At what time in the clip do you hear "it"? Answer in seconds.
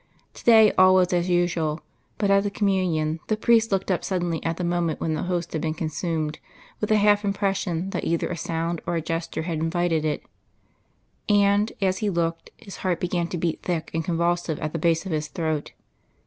10.03-10.23